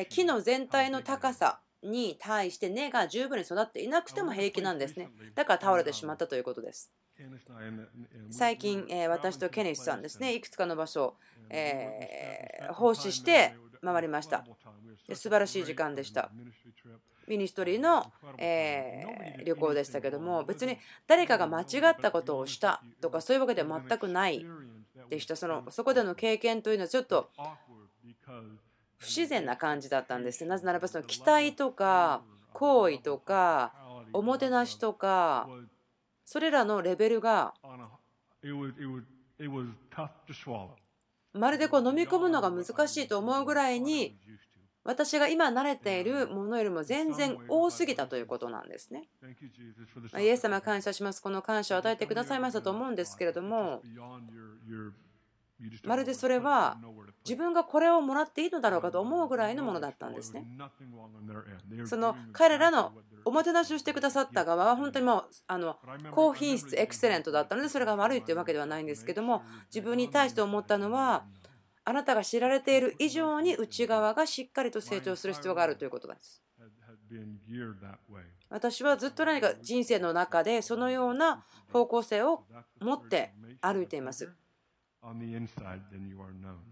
[0.09, 5.11] 木の全体の高さに対して根が十分に育っていなくても平気なんですね。
[5.35, 6.91] だから倒れてしまったということです。
[8.31, 11.17] 最近、私とケネスさんですね、いくつかの場所を、
[11.51, 14.45] え奉仕して回りました。
[15.13, 16.31] 素晴らしい時間でした。
[17.29, 24.45] ミニストリーの、え旅行でしたけども別に誰かが間違ったことをしたとかそういうわけでは全くない
[25.09, 25.37] でした。
[25.37, 27.31] そのそこでの経験というのはちょっと
[28.99, 30.45] 不自然な感じだったんです。
[30.45, 33.73] なぜならばその期待とか行為とか
[34.13, 35.49] おもてなしとか
[36.25, 37.55] それらのレベルが
[41.33, 44.17] まるでこう飲み込むのが難しいと思うぐらいに
[44.85, 49.09] 私が今慣れているものよりも全然多すぎたということなんですね。
[50.19, 51.23] イエス様感謝します。
[51.23, 53.83] この感謝を与えてくださいましたと思うんですけれども、
[55.85, 56.77] まるでそれは
[57.25, 60.45] 自分がこれをもらっていいのだろうかと思うぐらいのものだったんですね。
[61.87, 62.93] その彼らの
[63.25, 65.79] おもてなしをしてくださった側は本当にもうあの
[66.11, 69.43] 高品質エクセレントだったのでそれが悪いというわけではないんですけども
[69.75, 71.25] 自分に対して思ったのは
[71.85, 76.43] あなたが知られている以上に内側がしっかりと成長する必要があるということです。
[78.49, 82.45] 私はずっと何か人生の中でそのような方向性を
[82.81, 84.33] 持って歩いています。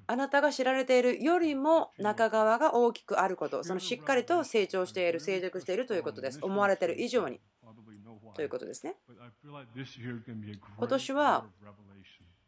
[0.06, 6.38] あなたが知られているよりも中側が大きくあること、そのしっかりと成長している、成熟しているということです。
[6.40, 7.42] 思われている以上に
[8.34, 8.96] ということですね。
[10.78, 11.46] 今年は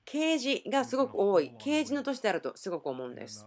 [0.05, 3.47] 啓示がすごく多い、啓示の年であるとすごく思うんです。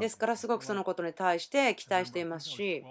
[0.00, 2.84] ですからすごくそのことに対して期待していますし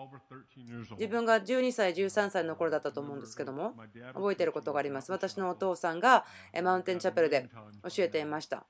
[0.91, 3.73] 自分が12歳13歳の頃だったと思うんですけども
[4.13, 5.11] 覚えていることがあります。
[5.11, 6.25] 私のお父さんが
[6.61, 7.49] マウンテンチャペルで
[7.83, 8.65] 教えていました。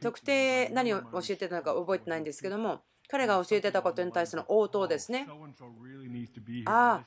[0.00, 5.26] 特定何を教えてたのか覚えてないんですけども彼が教えてたことに対する応答ですね。
[6.66, 7.04] ああ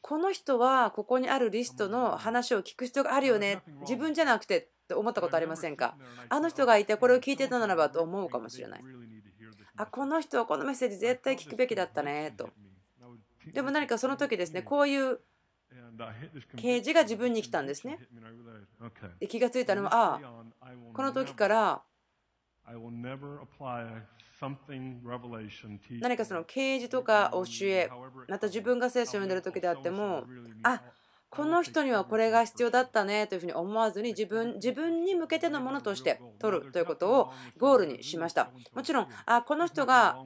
[0.00, 5.96] この人はここにあるリストの話を聞く必要があるよね自分じゃなくてって思ったことありませんか
[6.28, 8.80] あの人がいてこれを聞いてたならばと思うかもしれない
[9.76, 12.50] あこの人はこのメッセージ絶対聞くべきだったねと
[13.52, 15.20] でも何かその時ですねこういう
[16.56, 17.98] 啓示が自分に来たんですね
[19.20, 20.20] で気がついたのはあ
[20.62, 21.82] あこの時から
[26.00, 27.90] 何かその啓示とか教え
[28.28, 30.24] また自分が聖書を読んでる時であっても
[30.62, 30.82] あ
[31.28, 38.50] この人にはこれが必要だったねというふうに思わずに自分自分に向けてのものとして取るということをゴールにしました。
[38.74, 40.18] もちろんあこの人が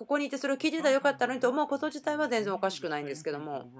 [0.00, 3.70] ここにいてそれを聞いてたらよかったのにと思うこと自体は全然おかしくないんですけども。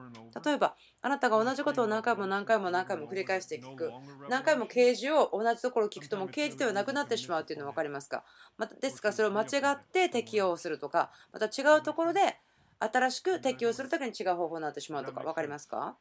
[0.44, 3.90] 例えばあなたが同じことを何回も何回も何回も繰り返して聞く。
[4.28, 8.22] 何回も啓示を同じところを聞くとも啓示ではなくなってしまうというのは分かりますか？
[8.58, 12.36] またですからそれを間違って適用するとかまた違うところで
[12.80, 15.96] 新しく適用するときに違う方法になってしまうとか分かりますか？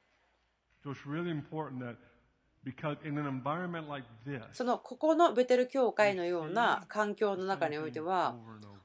[4.53, 8.35] そのここのベテル教会のような環境の中においては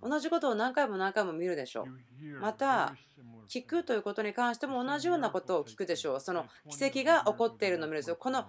[0.03, 2.41] 同じことを何回も何回も見るでしょう。
[2.41, 2.95] また
[3.49, 6.21] 聞くということに関しても同じようなことを聞くでしょう。
[6.21, 8.17] その奇跡が起こっているのを見るんですよ。
[8.17, 8.47] この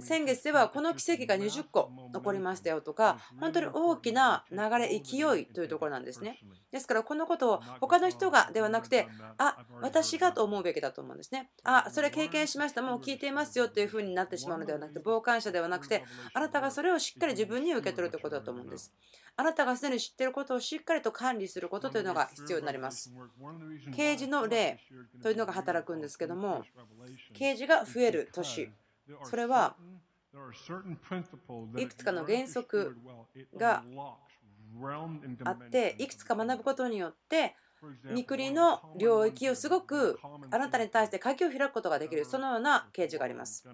[0.00, 6.38] 先月ではこの奇跡が20個起こりましたよとか本当に大きな流れ勢いというところなんですね。
[6.70, 11.50] ですからこのことを他の人がではなくてあ私がと思うべきだと思うんですね。
[11.64, 12.82] あそれ経験しました。
[12.82, 18.92] もう聞いていますよというふうになってしまうのではなくて傍観者ではなくてあなたがそれをしっかり自分に受け取るということだと思うんです。
[19.36, 23.12] あなたがすでに知っていることをしっかりと管理することというのが必要になります。
[23.94, 24.80] 啓示の例
[25.22, 26.64] というのが働くんですけども
[27.32, 28.70] 啓示が増える年。
[29.24, 29.76] それは
[31.76, 32.96] いくつかの原則
[33.56, 33.82] が
[35.44, 37.54] あっていくつか学ぶことによって
[38.14, 40.18] 御国の領域をすごく
[40.50, 42.24] あなたに対して鍵を開くことができる。
[42.24, 43.64] そのような啓示があります。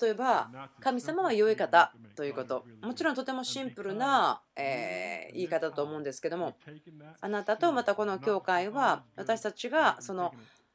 [0.00, 2.64] 例えば神様は良い方ということ。
[2.82, 6.56] もちろんとてもシンプルな、え言い方だと思うんですけども
[7.20, 10.32] あなたとまたこの教会は私たちがその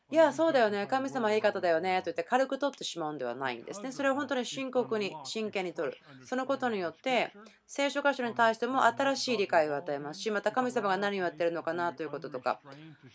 [0.09, 2.01] いや、そうだよね、神様いい方だよね。
[2.01, 3.91] と言って軽く取ってしまうんではないんですね。
[3.91, 5.97] それを本当に深刻に、真剣に取る。
[6.23, 7.33] そのことによって、
[7.65, 10.21] 聖書箇所に対しても新しい理解を与えます。
[10.21, 12.61] し、また神様が何をやってるのかなということとか、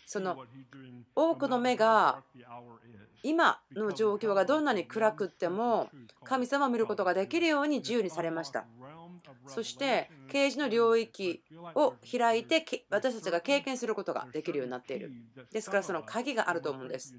[0.05, 0.37] その
[1.15, 2.23] 多くの目が
[3.23, 5.89] 今の状況がどんなに暗くっても、
[6.23, 8.67] 神様を見ることができるように自由にされました。
[9.47, 11.43] そして啓示の領域
[11.75, 15.11] を開いて私たちが経験することができるようになっている。
[15.51, 17.15] ですからその鍵があると思うんです。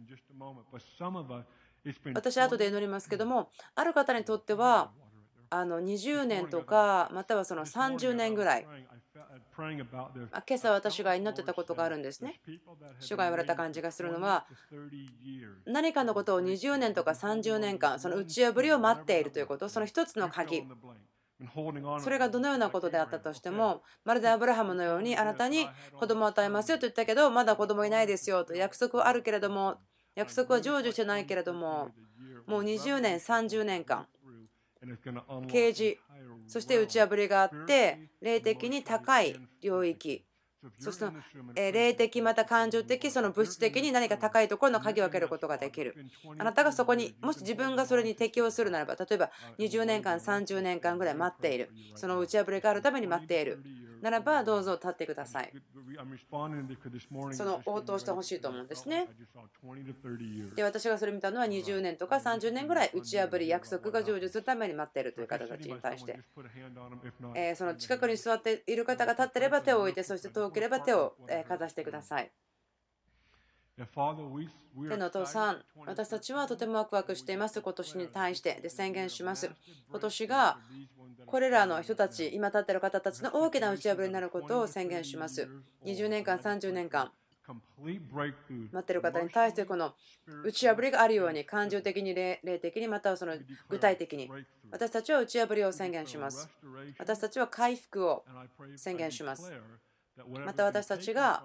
[2.14, 4.90] 私後で祈りますけどもある方にとっては
[5.51, 8.67] あの20年とかまたはその30年ぐらい
[10.48, 12.40] 今朝私が祈ってたことがあるんですね。
[12.98, 14.46] 主が言われた感じがするのは
[15.67, 20.65] 何かのことを20年とか30年間その打ち破りを待っているということその一つの鍵
[22.01, 25.67] それがどのようなことであったとしても、まるでアブラハムのようにあなたに
[25.99, 29.77] 子供を与えますよと言ったけど、まだ子供いないですよと約束はあるけれども、
[30.15, 31.90] 約束は成就してないけれども、
[32.47, 34.07] もう20年、30年間、
[35.49, 35.99] 啓示
[36.47, 40.25] そして打ち破りがあって霊的に高い領域
[40.79, 45.94] そして霊的また感情的その物質的に何か高いところの鍵を開けることができる。
[46.38, 51.71] あなたがそこにもし自分がそれに適応するならば例えば20年間30年間ぐらい待っている。
[51.94, 53.62] その打ち破りがあるために待っている。
[54.04, 55.52] ならばどうぞ立ってください。
[57.33, 59.08] その応答してほしいと思うんですね。
[60.54, 66.21] で私がそれ見たのは20年とか30年ぐらい打ち破り約束が成就するために待っているという方たちに対して。
[67.35, 72.31] えその近くに座っている方が立ってれば手を置いてそして遠ければ手をかざしてください。
[73.77, 78.61] 天のお父さん、私たちはとてもワクワクしています、今年に対して。
[78.63, 79.50] で宣言します。
[79.90, 80.59] 今年が
[81.27, 85.48] これらの人たち、今立っている方たちの大きな打ち破りになることを宣言します。
[85.85, 87.11] 20年間、30年間、
[88.73, 89.94] 待っている方に対してこの
[90.44, 93.35] 打ち破りがあるように感情的に霊的にまたはその
[93.69, 94.31] 具体的に。
[94.71, 96.48] 私たちは打ち破りを宣言します。
[96.98, 98.25] 私たちは回復を
[98.77, 99.52] 宣言します
[100.44, 101.42] また私たちが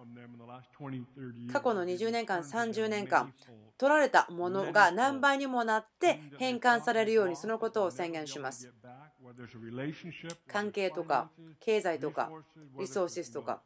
[1.51, 3.34] 過去の20年間、30年間、
[3.78, 8.72] 取られたものが何倍にもなって返還されるようにそのことを宣言します。
[10.47, 12.32] 関係とか経済とか
[12.78, 13.61] リソーシスとか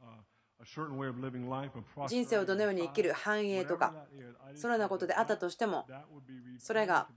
[2.07, 3.93] 人生をどのように生きる繁栄とか
[4.55, 5.85] そのようなことであったとしても
[6.59, 7.07] それが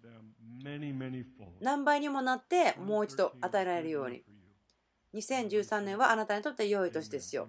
[1.61, 4.25] 何倍にもなってもう一度与えられるように
[5.17, 7.49] 2013年はあなたにとって良い年ですよ。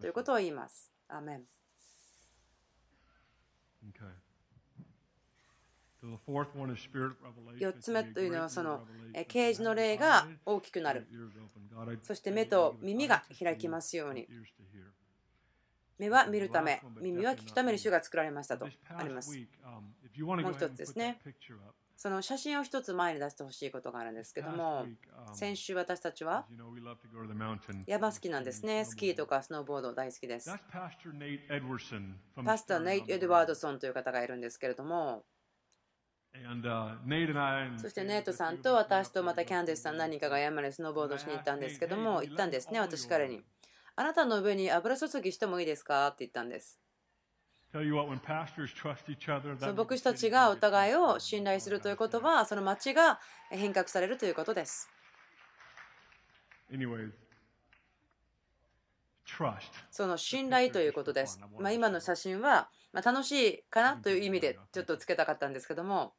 [0.00, 0.92] ということを言います。
[1.08, 1.42] アメン。
[7.58, 8.86] 4つ目というのはその
[9.28, 11.06] 啓示の霊が大きくなる。
[12.02, 14.26] そして目と耳が開きますように。
[15.98, 19.38] 目は見るため、耳は聞くために主が作られましたとあります。
[20.18, 21.20] もう一つですね。
[22.02, 24.86] その写真を一つ前に出してほしいことがあるんですけども、
[25.34, 26.46] 先週私たちは
[27.86, 28.86] 山好きなんですね。
[28.86, 30.50] スキーとかスノーボード大好きです。
[30.50, 30.56] パ
[32.56, 35.26] スター・ネイト・エドワードソンという方がいるんですけれども、
[37.76, 43.42] そしてネイトさんと私とまたキャンディスさん何人かが山にスノーボードしに行ったんですけども、言ったんですね、私彼に。
[43.96, 46.06] あなたの上に油注ぎしてもいいですか？
[46.06, 46.79] って言ったんです。
[49.60, 54.90] そ僕たちがお互いを信頼するということは、その町が変革されるということです。
[59.90, 61.40] その信頼ということです。
[61.58, 66.14] まあ、今の写真は、ま楽しいかなという意味でちょっとつけたかったんですけども、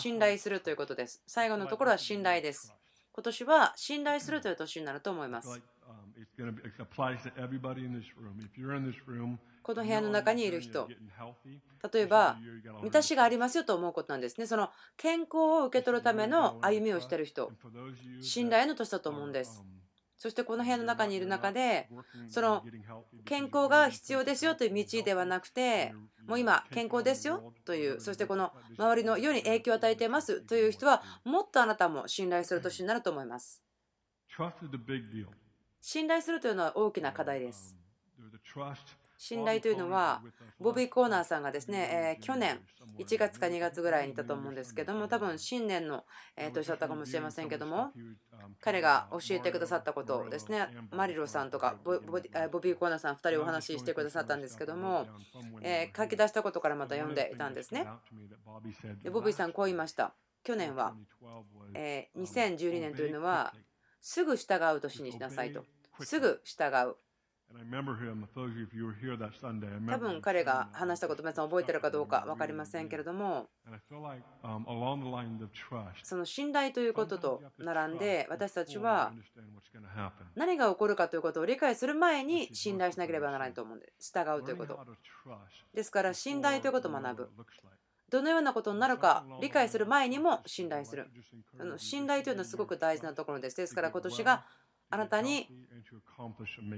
[0.00, 1.22] 信頼するということです。
[1.26, 2.74] 最後のところは信頼です。
[3.12, 5.62] 今年は信頼するという年になると思います。
[9.62, 10.88] この部屋の中にいる人、
[11.92, 12.38] 例えば、
[12.82, 14.46] 満たしがありますよと思うことなんですね。
[14.46, 17.52] その健康を受け取るための歩みをしている人、
[18.20, 19.62] 信頼の年だと思うんです。
[20.16, 21.88] そしてこの部屋の中にいる中で、
[22.28, 22.64] その
[23.24, 25.94] 健康が必要ですよという道ではなくて、
[26.26, 33.62] もう今、健康ですよという、そしてこの周りの世に影響を与えていますという人は、もっとあなたも信頼する年になると思います。
[35.90, 37.74] 信頼するというのは大きな課題です。
[39.16, 40.20] 信頼というのは、
[40.60, 42.60] ボビー・コーナーさんがですね、え去年
[42.98, 46.04] 1月か2月ぐらいにいたと思うんですけども、多分新年の
[46.52, 47.90] 年だったかもしれませんけども、
[48.60, 55.08] 彼が教えてくださったことですね、マリロさんとかボビー・コーナーさん2人お話ししてくださったんですけども、
[55.62, 57.86] え書き出したことからまた読んでいたんですね。
[59.02, 60.12] でボビーさん、こう言いました。
[60.44, 60.94] 去年は、
[61.72, 63.54] え2012年というのは、
[64.02, 65.64] すぐ従う年にしなさいと。
[66.04, 66.96] すぐ従う。
[69.86, 73.48] 多分彼が話したこと皆さん覚えてるかどうか分かりませんけれども。
[76.02, 79.12] その信頼ということと並んで私たちは
[80.34, 84.78] 何が起こるかということを理解する前に信頼しなければならないと思うんで従うということ。
[85.72, 87.30] ですから信頼ということを学ぶ。
[88.10, 91.08] どのようなことになるか理解する前にも信頼する。
[91.78, 93.56] 信頼というのはすごく大事なところです。
[93.56, 94.44] ですから今年が
[94.90, 95.46] あなたに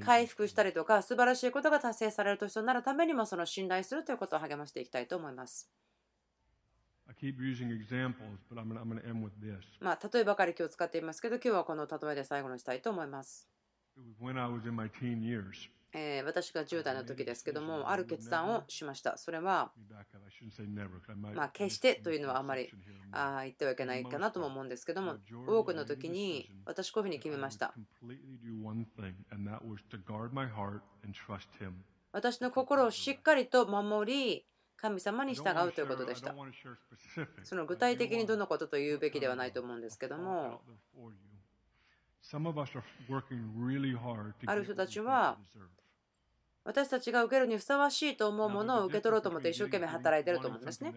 [0.04, 5.70] 回復したりとか素晴らしいことが達成される年となるためにもその信頼するということを励ましていきたいと思います。
[9.80, 13.48] まあ、例えばかり今日使っていますけど今日はこの例えで最後にしたいと思います。
[15.92, 19.18] えー、私が10代の時ですけども、ある決断をしました。
[19.18, 19.72] それは、
[21.34, 22.70] まあ、決してというのはあんまり
[23.12, 25.16] あ言ってはいけないかなとも思うんですけども、
[25.46, 27.74] 多くの時に私、こういうふうに決めました。
[32.12, 36.34] 私の心をしっかりと守り、神様に従うということでした。
[37.42, 40.62] その具体的にどのことと言うべきではないと思うんですけども、
[44.46, 45.38] ある人たちは
[46.62, 50.94] 私たちが受けるにふさわしいと思うものを受け取ろうと思って一生懸命働いてると思うんですね。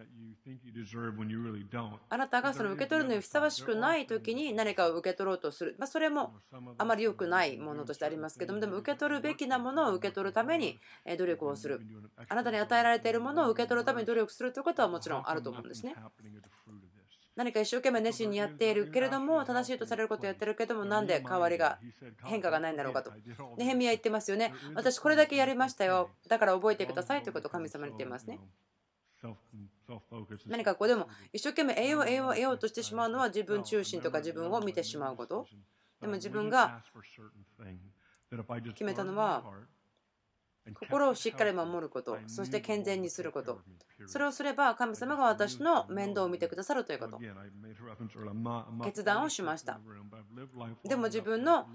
[2.10, 6.34] あなたがその受け取るのにふさわしくない時に何かを受け取ろうとする、まあ、それも
[6.76, 10.78] あまり良くないものとしてありますけどもでも受け取るべきなものを受け取るために
[11.18, 11.80] 努力をする。
[12.28, 15.94] あなたに与えられているものを受け取るために努力するということはもちろんあると思うんですね。
[17.36, 21.78] 何か一生懸命熱心にやっているけれども正しいとされることをやってるけどもなんで変わりが
[22.24, 23.12] 変化がないんだろうかと。
[23.56, 24.52] ネヘミヤ言ってますよね。
[24.74, 26.10] 私これだけやりましたよ。
[26.28, 28.38] だから覚えてくださいということを神様に言っていますね。
[30.46, 35.46] 何かここでも一生懸命得よう得よう得ようとしてしまうのは自分中心とか自分を見てしまうこと。
[36.00, 36.82] でも自分が
[38.74, 39.42] 決めたのは
[40.72, 43.60] 心をしっかり守ること、そして健全にすること。
[44.06, 47.20] それをすれば神様が私の面倒を見てくださるということ。
[48.82, 49.78] 決断をしました。
[50.84, 51.68] でも自分の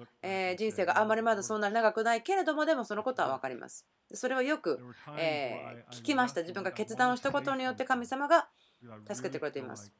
[0.58, 3.86] 人生があまりまだそんなに長くないけれども、でもそのことは分かります。
[4.14, 4.80] それをよく
[5.92, 6.42] 聞きました。
[6.42, 8.50] 自分が決断をしたことによって神様が
[9.08, 9.94] 助けてくれています。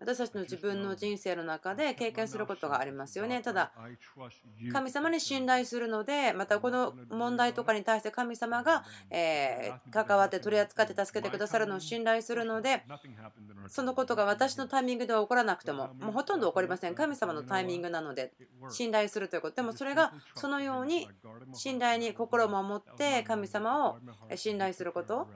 [0.00, 3.42] 私たちの自分の人生の中で経験することがありますよね。
[3.42, 3.72] ただ、
[4.72, 12.84] 神様に信頼するので、またこの問題とかに対して神様がえ関わって取り扱って助けてくださるのを信頼するので、
[13.66, 16.94] そのことが私のタイミングでは起こらなくても、もうほとんど起こりません。
[16.94, 18.32] 神様のタイミングなので、
[18.70, 19.56] 信頼するということ。
[19.56, 21.08] でもそれがそのように
[21.54, 23.98] 信頼に心を守って神様を
[24.36, 25.28] 信頼すること。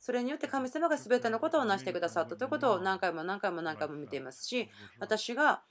[0.00, 5.62] それによって神様が全てのことを成してくださったということを何回も何回も何回も見ていますし私が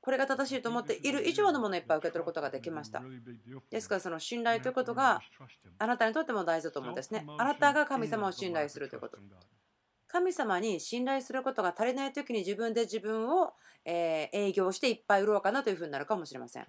[0.00, 3.02] これが正しいと思っている以上のものをいっぱい受け取ることができました。
[3.70, 5.20] ですからその信頼ということが
[5.78, 7.24] あなたにとっても大事だと思うんですね。
[7.38, 9.18] あなたが神様を信頼するということ。
[10.08, 13.54] 神様に信頼することが足りない時に自分で自分を
[13.84, 16.66] 営業していっぱい売ろうかなというふうになるかもしれません。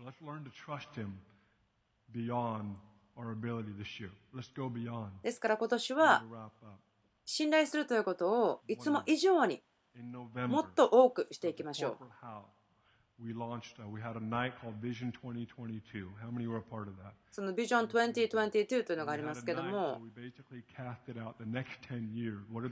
[5.24, 6.24] ですから今年は
[7.26, 9.62] 信頼するということをいつも以上に
[10.48, 11.98] もっと多くしていきましょう。
[17.32, 20.02] そのビジョン2022というのがありますけども、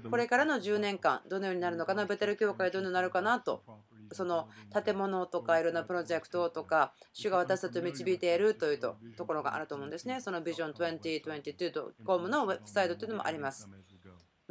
[0.09, 3.63] これからの10年間、どのようになるのかな、ベテル教会どのようになるかなと、
[4.11, 4.49] その
[4.83, 10.21] 建物とかいろんなプロジェクトとか、主が私たちを導いているというところがあると思うんですね。
[10.21, 13.69] そのビジョン 2022.com のウェブサイトというのもあります。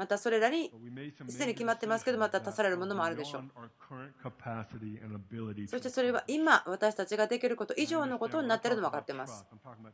[0.01, 0.73] またそれらに
[1.29, 3.43] すでに決まってますけど、また足されるものもあるでしょう。
[5.69, 9.45] そしてそれは今、私たちができること以上のことになっているの分かっています。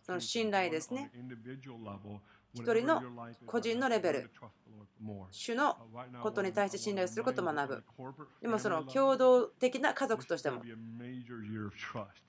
[0.05, 1.11] その信頼ですね。
[2.55, 3.03] 一人の
[3.47, 4.31] 個人のレベル、
[5.33, 5.77] 主の
[6.23, 7.85] ことに対して信頼することを学ぶ。
[8.41, 10.63] でもその共同的な家族としても、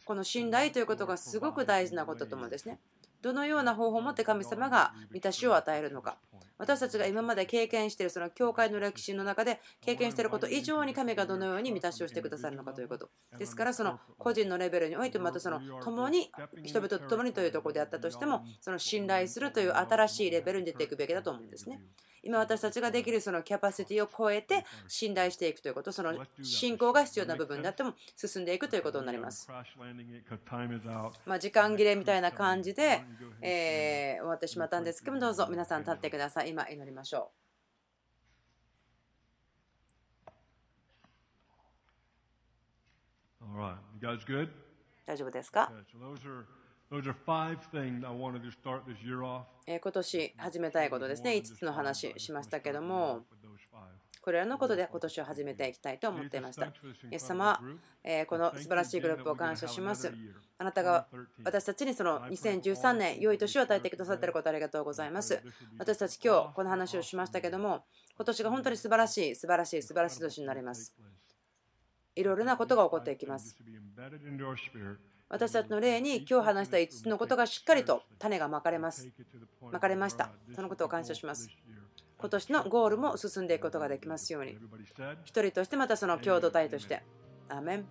[0.03, 2.79] この信頼ということがすごく大事なことだと思うんですね。
[3.21, 6.17] どのような方法を持って神様が満たしを与えるのか。
[6.57, 16.31] 私たちが今まで経験しているその教会の歴史の中で経験していること以上に神がどのように満たしをしてくださるのかということですからその個人のレベルにおいてまたその共に
[16.63, 21.79] 人々と共にというところであったとしてもその信頼するという新しいレベルに出ていくべきだと思うんですね。
[22.27, 26.13] 今私たちができるそのキャパシティを超えて信頼していくということその
[26.43, 29.47] 信仰が必要な部分であっても進んでいくということになります。
[31.25, 33.01] まあ、時間切れみたいな感じで、
[33.41, 36.49] えー、終わってしまったんですけどどうぞ皆さん立ってください。
[36.49, 37.31] 今祈りましょ
[45.05, 45.05] う。
[45.05, 45.71] 大丈夫ですか？
[49.67, 53.25] 今年始めたいことですね、5つの話しましたけども、
[54.21, 56.67] これらのことで今年を始めていきたいと思っていました。
[56.67, 56.71] イ
[57.11, 57.59] エス様、
[58.27, 60.13] この素晴らしいグループを感謝します。
[60.57, 61.07] あなたが
[61.43, 65.43] 私たちにその2013年、良い年を与えてくださっていることありがとうございます。
[65.77, 67.83] 私たち今日この話をしましたけども、
[68.15, 70.95] 今年が本当に素晴らしい、素晴らしい、素晴らしい年になります。
[72.15, 73.57] いろいろなことが起こっていきます。
[75.29, 79.09] 私たちの霊に今日話した5つのことがしっかりと種がまかれます。
[79.71, 80.31] まかれました。
[80.55, 81.49] そのことを感謝します。
[82.17, 84.57] 今年のゴールも進んでいくことができますように。
[85.25, 87.03] 一人としてまたその共同体として。
[87.49, 87.85] アメン